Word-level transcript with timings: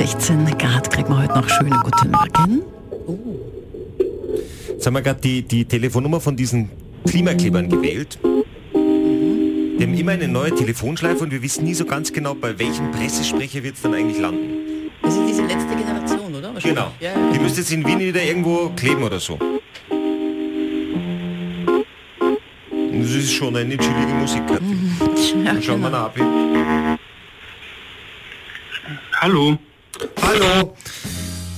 16 0.00 0.46
Grad 0.56 0.90
kriegen 0.90 1.10
wir 1.10 1.18
heute 1.24 1.34
noch. 1.34 1.46
Schönen 1.46 1.78
guten 1.84 2.10
Morgen. 2.10 2.62
Jetzt 4.70 4.86
haben 4.86 4.94
wir 4.94 5.02
gerade 5.02 5.20
die, 5.20 5.42
die 5.42 5.66
Telefonnummer 5.66 6.20
von 6.20 6.34
diesen 6.34 6.70
Klimaklebern 7.06 7.68
gewählt. 7.68 8.18
Wir 8.72 9.86
haben 9.86 9.92
immer 9.92 10.12
eine 10.12 10.26
neue 10.26 10.54
Telefonschleife 10.54 11.22
und 11.22 11.30
wir 11.30 11.42
wissen 11.42 11.64
nie 11.64 11.74
so 11.74 11.84
ganz 11.84 12.10
genau, 12.14 12.32
bei 12.32 12.58
welchem 12.58 12.90
Pressesprecher 12.92 13.62
wird 13.62 13.74
es 13.74 13.82
dann 13.82 13.92
eigentlich 13.92 14.18
landen. 14.18 14.90
Das 15.02 15.14
ist 15.14 15.28
diese 15.28 15.42
letzte 15.42 15.76
Generation, 15.76 16.34
oder? 16.34 16.54
Genau. 16.54 16.92
Ja, 16.98 17.10
ja. 17.10 17.32
Die 17.34 17.38
müsste 17.38 17.60
jetzt 17.60 17.70
in 17.70 17.86
Wien 17.86 17.98
wieder 17.98 18.22
irgendwo 18.22 18.70
kleben 18.70 19.02
oder 19.02 19.20
so. 19.20 19.38
Das 22.72 23.10
ist 23.10 23.32
schon 23.32 23.54
eine 23.54 23.76
chillige 23.76 24.14
Musik. 24.18 24.44
Ja, 25.44 25.60
Schauen 25.60 25.82
wir 25.82 25.90
genau. 25.90 25.90
nach. 25.90 26.04
ab. 26.06 26.16
Hallo. 29.20 29.58
Hallo. 30.22 30.76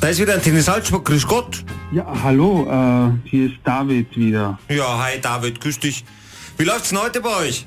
Da 0.00 0.08
ist 0.08 0.20
wieder 0.20 0.34
ein 0.34 0.42
Tennis 0.42 0.64
Salzburg. 0.64 1.04
Grüß 1.04 1.26
Gott. 1.26 1.64
Ja, 1.92 2.06
hallo, 2.22 2.66
äh, 2.66 3.28
hier 3.28 3.46
ist 3.46 3.58
David 3.64 4.16
wieder. 4.16 4.58
Ja, 4.68 4.98
hi 4.98 5.20
David, 5.20 5.60
grüß 5.60 5.78
dich. 5.78 6.04
Wie 6.56 6.64
läuft's 6.64 6.88
denn 6.88 7.02
heute 7.02 7.20
bei 7.20 7.36
euch? 7.36 7.66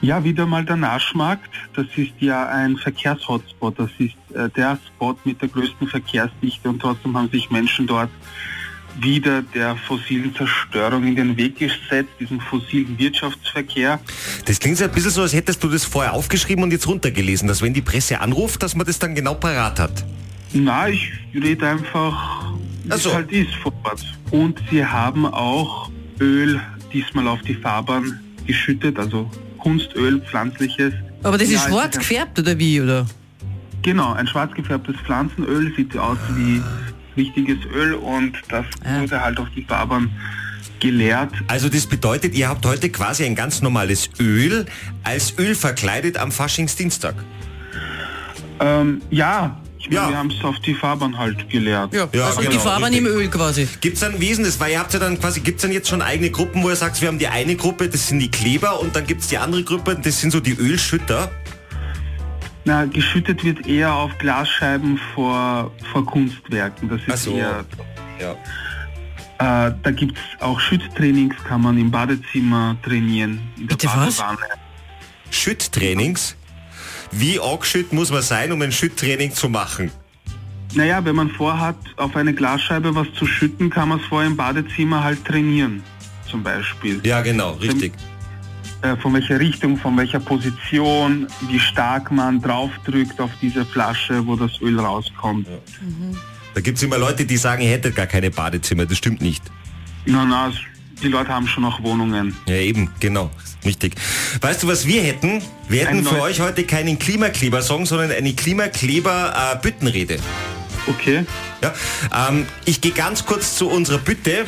Ja, 0.00 0.24
wieder 0.24 0.46
mal 0.46 0.64
der 0.64 0.76
Naschmarkt. 0.76 1.50
Das 1.74 1.86
ist 1.96 2.12
ja 2.20 2.48
ein 2.48 2.78
Verkehrshotspot. 2.78 3.78
Das 3.78 3.90
ist 3.98 4.14
äh, 4.34 4.48
der 4.48 4.78
Spot 4.86 5.14
mit 5.24 5.42
der 5.42 5.50
größten 5.50 5.86
Verkehrsdichte 5.86 6.70
und 6.70 6.80
trotzdem 6.80 7.16
haben 7.16 7.28
sich 7.30 7.50
Menschen 7.50 7.86
dort 7.86 8.10
wieder 8.98 9.42
der 9.42 9.76
fossilen 9.76 10.34
Zerstörung 10.34 11.06
in 11.06 11.16
den 11.16 11.36
Weg 11.36 11.58
gesetzt, 11.58 12.10
diesem 12.18 12.40
fossilen 12.40 12.98
Wirtschaftsverkehr. 12.98 14.00
Das 14.44 14.58
klingt 14.58 14.76
so 14.78 14.84
ein 14.84 14.90
bisschen 14.90 15.10
so, 15.10 15.22
als 15.22 15.32
hättest 15.32 15.62
du 15.62 15.68
das 15.68 15.84
vorher 15.84 16.12
aufgeschrieben 16.12 16.64
und 16.64 16.70
jetzt 16.72 16.86
runtergelesen, 16.86 17.48
dass 17.48 17.62
wenn 17.62 17.72
die 17.74 17.80
Presse 17.82 18.20
anruft, 18.20 18.62
dass 18.62 18.74
man 18.74 18.86
das 18.86 18.98
dann 18.98 19.14
genau 19.14 19.34
parat 19.34 19.78
hat. 19.78 20.04
Na, 20.52 20.88
ich 20.88 21.10
rede 21.34 21.68
einfach, 21.68 22.52
wie 22.84 22.90
Ach 22.90 22.96
es 22.96 23.02
so. 23.04 23.14
halt 23.14 23.30
ist 23.32 23.54
vor 23.56 23.72
Ort. 23.84 24.04
Und 24.30 24.60
sie 24.70 24.84
haben 24.84 25.26
auch 25.26 25.90
Öl 26.20 26.60
diesmal 26.92 27.28
auf 27.28 27.40
die 27.42 27.54
Fahrbahn 27.54 28.18
geschüttet, 28.46 28.98
also 28.98 29.30
Kunstöl, 29.58 30.20
pflanzliches. 30.22 30.92
Aber 31.22 31.38
das 31.38 31.48
ist 31.48 31.54
Ja, 31.64 31.68
schwarz 31.68 31.94
ja- 31.94 32.00
gefärbt, 32.00 32.38
oder 32.38 32.58
wie? 32.58 32.80
Oder? 32.80 33.06
Genau, 33.82 34.12
ein 34.12 34.26
schwarz 34.26 34.52
gefärbtes 34.54 34.96
Pflanzenöl 35.06 35.72
sieht 35.76 35.96
aus 35.96 36.18
wie 36.34 36.60
richtiges 37.16 37.58
Öl 37.74 37.94
und 37.94 38.32
das 38.48 38.64
Ah. 38.84 39.00
wurde 39.00 39.20
halt 39.20 39.38
auf 39.38 39.48
die 39.56 39.64
Fahrbahn 39.64 40.10
geleert. 40.80 41.30
Also 41.46 41.68
das 41.68 41.86
bedeutet, 41.86 42.34
ihr 42.34 42.48
habt 42.48 42.64
heute 42.64 42.88
quasi 42.90 43.24
ein 43.24 43.34
ganz 43.34 43.60
normales 43.62 44.08
Öl 44.18 44.64
als 45.04 45.34
Öl 45.38 45.54
verkleidet 45.54 46.16
am 46.16 46.32
Faschingsdienstag. 46.32 47.14
Ähm, 48.60 49.00
ja, 49.10 49.60
ich 49.78 49.86
meine, 49.88 49.96
Ja. 50.00 50.08
wir 50.10 50.18
haben 50.18 50.30
es 50.30 50.44
auf 50.44 50.58
die 50.60 50.74
Fahrbahn 50.74 51.16
halt 51.16 51.48
geleert. 51.48 51.92
Ja, 51.94 52.02
also 52.24 52.40
die 52.40 52.48
genau, 52.48 52.60
Fahrbahn 52.60 52.92
richtig. 52.92 53.10
im 53.10 53.18
Öl 53.18 53.28
quasi. 53.28 53.68
Gibt's 53.80 54.00
dann, 54.00 54.20
wie 54.20 54.28
ist 54.28 54.36
denn 54.36 54.44
das? 54.44 54.60
Weil 54.60 54.72
ihr 54.72 54.78
habt 54.78 54.92
ja 54.92 54.98
dann 55.00 55.18
quasi, 55.18 55.40
gibt's 55.40 55.62
dann 55.62 55.72
jetzt 55.72 55.88
schon 55.88 56.02
eigene 56.02 56.30
Gruppen, 56.30 56.62
wo 56.62 56.68
ihr 56.68 56.76
sagt, 56.76 57.00
wir 57.00 57.08
haben 57.08 57.18
die 57.18 57.28
eine 57.28 57.56
Gruppe, 57.56 57.88
das 57.88 58.08
sind 58.08 58.18
die 58.20 58.30
Kleber 58.30 58.80
und 58.80 58.94
dann 58.94 59.06
gibt's 59.06 59.28
die 59.28 59.38
andere 59.38 59.64
Gruppe, 59.64 59.98
das 60.02 60.20
sind 60.20 60.30
so 60.30 60.40
die 60.40 60.52
Ölschütter. 60.54 61.30
Na, 62.64 62.84
geschüttet 62.84 63.42
wird 63.42 63.66
eher 63.66 63.94
auf 63.94 64.16
Glasscheiben 64.18 64.98
vor, 65.14 65.70
vor 65.92 66.04
Kunstwerken. 66.04 66.88
Das 66.88 67.00
ist 67.06 67.24
so. 67.24 67.36
eher 67.36 67.64
Ja. 68.20 68.36
Äh, 69.40 69.74
da 69.82 69.90
gibt 69.90 70.18
es 70.18 70.42
auch 70.42 70.60
Schütttrainings, 70.60 71.34
kann 71.44 71.62
man 71.62 71.78
im 71.78 71.90
Badezimmer 71.90 72.76
trainieren, 72.82 73.40
in 73.56 73.68
der 73.68 73.76
Bitte 73.76 73.86
was? 73.86 74.18
Badewanne. 74.18 74.46
Schütttrainings. 75.30 76.36
Wie 77.10 77.40
angeschütt 77.40 77.92
muss 77.92 78.10
man 78.10 78.22
sein, 78.22 78.52
um 78.52 78.60
ein 78.60 78.70
Schütttraining 78.70 79.32
zu 79.32 79.48
machen? 79.48 79.90
Naja, 80.74 81.04
wenn 81.04 81.16
man 81.16 81.30
vorhat, 81.30 81.76
auf 81.96 82.14
eine 82.14 82.34
Glasscheibe 82.34 82.94
was 82.94 83.06
zu 83.14 83.26
schütten, 83.26 83.70
kann 83.70 83.88
man 83.88 83.98
es 83.98 84.06
vorher 84.06 84.28
im 84.28 84.36
Badezimmer 84.36 85.02
halt 85.02 85.24
trainieren, 85.24 85.82
zum 86.30 86.42
Beispiel. 86.42 87.00
Ja, 87.02 87.22
genau, 87.22 87.52
richtig. 87.52 87.94
Äh, 87.94 88.19
von 89.02 89.12
welcher 89.14 89.38
Richtung, 89.38 89.76
von 89.76 89.96
welcher 89.96 90.20
Position, 90.20 91.26
wie 91.48 91.60
stark 91.60 92.10
man 92.10 92.40
draufdrückt 92.40 93.20
auf 93.20 93.30
diese 93.42 93.64
Flasche, 93.64 94.26
wo 94.26 94.36
das 94.36 94.60
Öl 94.60 94.78
rauskommt. 94.80 95.46
Da 96.54 96.60
gibt's 96.60 96.82
immer 96.82 96.98
Leute, 96.98 97.24
die 97.24 97.36
sagen, 97.36 97.62
ihr 97.62 97.70
hättet 97.70 97.94
gar 97.94 98.06
keine 98.06 98.30
Badezimmer. 98.30 98.86
Das 98.86 98.98
stimmt 98.98 99.20
nicht. 99.20 99.42
Na, 100.06 100.24
na, 100.24 100.48
es- 100.48 100.56
die 101.02 101.08
Leute 101.08 101.30
haben 101.30 101.46
schon 101.46 101.62
noch 101.62 101.82
Wohnungen. 101.82 102.36
Ja, 102.46 102.56
eben, 102.56 102.90
genau. 103.00 103.30
Richtig. 103.64 103.94
Weißt 104.40 104.62
du, 104.62 104.68
was 104.68 104.86
wir 104.86 105.02
hätten? 105.02 105.42
Wir 105.68 105.82
hätten 105.86 105.98
Ein 105.98 106.04
für 106.04 106.20
euch 106.20 106.40
heute 106.40 106.64
keinen 106.64 106.98
Klimakleber-Song, 106.98 107.86
sondern 107.86 108.10
eine 108.10 108.32
Klimakleber-Büttenrede. 108.32 110.18
Okay. 110.86 111.24
ja? 111.62 111.72
ähm, 112.28 112.46
ich 112.64 112.80
gehe 112.80 112.92
ganz 112.92 113.24
kurz 113.24 113.56
zu 113.56 113.68
unserer 113.68 113.98
Bütte. 113.98 114.44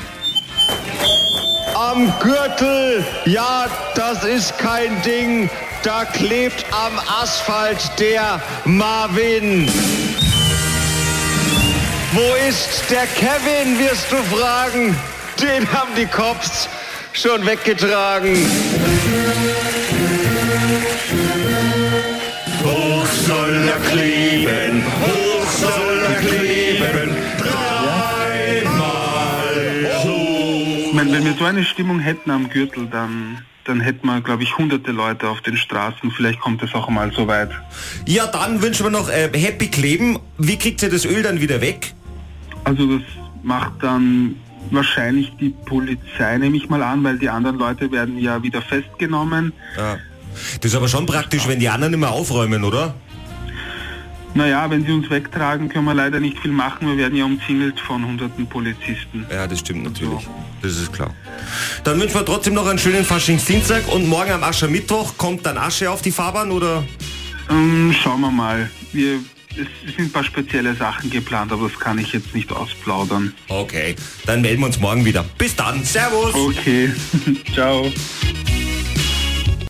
Am 1.90 2.12
Gürtel, 2.20 3.04
ja, 3.24 3.66
das 3.96 4.22
ist 4.22 4.56
kein 4.56 5.02
Ding. 5.02 5.50
Da 5.82 6.04
klebt 6.04 6.64
am 6.70 6.96
Asphalt 7.20 7.90
der 7.98 8.40
Marvin. 8.64 9.68
Wo 12.12 12.34
ist 12.48 12.84
der 12.88 13.04
Kevin, 13.06 13.80
wirst 13.80 14.06
du 14.12 14.16
fragen? 14.36 14.96
Den 15.42 15.68
haben 15.72 15.92
die 15.96 16.06
Cops 16.06 16.68
schon 17.14 17.44
weggetragen. 17.44 18.46
Meine, 31.04 31.18
wenn 31.18 31.24
wir 31.24 31.34
so 31.34 31.44
eine 31.44 31.64
Stimmung 31.64 31.98
hätten 31.98 32.30
am 32.30 32.48
Gürtel, 32.48 32.86
dann, 32.86 33.38
dann 33.64 33.80
hätten 33.80 34.06
wir, 34.06 34.20
glaube 34.20 34.42
ich, 34.42 34.56
hunderte 34.56 34.92
Leute 34.92 35.28
auf 35.28 35.40
den 35.40 35.56
Straßen. 35.56 36.10
Vielleicht 36.12 36.40
kommt 36.40 36.62
es 36.62 36.74
auch 36.74 36.88
mal 36.88 37.12
so 37.12 37.26
weit. 37.26 37.50
Ja, 38.06 38.26
dann 38.26 38.62
wünschen 38.62 38.86
wir 38.86 38.90
noch 38.90 39.08
äh, 39.08 39.30
Happy 39.34 39.68
Kleben. 39.68 40.18
Wie 40.38 40.56
kriegt 40.56 40.82
ihr 40.82 40.90
das 40.90 41.04
Öl 41.04 41.22
dann 41.22 41.40
wieder 41.40 41.60
weg? 41.60 41.92
Also 42.64 42.98
das 42.98 43.06
macht 43.42 43.82
dann 43.82 44.36
wahrscheinlich 44.70 45.32
die 45.40 45.50
Polizei, 45.66 46.38
nehme 46.38 46.56
ich 46.56 46.68
mal 46.68 46.82
an, 46.82 47.02
weil 47.02 47.18
die 47.18 47.28
anderen 47.28 47.58
Leute 47.58 47.90
werden 47.90 48.18
ja 48.18 48.42
wieder 48.42 48.62
festgenommen. 48.62 49.52
Ja. 49.76 49.98
Das 50.60 50.70
ist 50.70 50.76
aber 50.76 50.88
schon 50.88 51.06
praktisch, 51.06 51.48
wenn 51.48 51.58
die 51.58 51.68
anderen 51.68 51.94
immer 51.94 52.10
aufräumen, 52.10 52.64
oder? 52.64 52.94
Naja, 54.34 54.70
wenn 54.70 54.84
sie 54.84 54.92
uns 54.92 55.10
wegtragen, 55.10 55.68
können 55.68 55.84
wir 55.84 55.94
leider 55.94 56.18
nicht 56.20 56.38
viel 56.38 56.52
machen. 56.52 56.88
Wir 56.88 56.96
werden 56.96 57.16
ja 57.16 57.24
umzingelt 57.24 57.78
von 57.80 58.04
hunderten 58.04 58.46
Polizisten. 58.46 59.26
Ja, 59.30 59.46
das 59.46 59.60
stimmt 59.60 59.84
natürlich. 59.84 60.26
Das 60.62 60.72
ist 60.72 60.92
klar. 60.92 61.14
Dann 61.84 62.00
wünschen 62.00 62.14
wir 62.14 62.24
trotzdem 62.24 62.54
noch 62.54 62.66
einen 62.66 62.78
schönen 62.78 63.04
Faschingsdienstag 63.04 63.88
und 63.88 64.08
morgen 64.08 64.30
am 64.30 64.42
Aschermittwoch 64.42 65.18
kommt 65.18 65.44
dann 65.44 65.58
Asche 65.58 65.90
auf 65.90 66.02
die 66.02 66.12
Fahrbahn 66.12 66.50
oder? 66.50 66.82
Ähm, 67.50 67.94
schauen 68.02 68.20
wir 68.20 68.30
mal. 68.30 68.70
Wir, 68.92 69.18
es 69.50 69.94
sind 69.96 70.06
ein 70.06 70.12
paar 70.12 70.24
spezielle 70.24 70.74
Sachen 70.74 71.10
geplant, 71.10 71.52
aber 71.52 71.68
das 71.68 71.78
kann 71.78 71.98
ich 71.98 72.12
jetzt 72.12 72.34
nicht 72.34 72.50
ausplaudern. 72.52 73.34
Okay, 73.48 73.96
dann 74.24 74.40
melden 74.40 74.60
wir 74.60 74.66
uns 74.66 74.80
morgen 74.80 75.04
wieder. 75.04 75.24
Bis 75.36 75.54
dann, 75.54 75.84
Servus! 75.84 76.34
Okay, 76.34 76.90
ciao. 77.54 77.92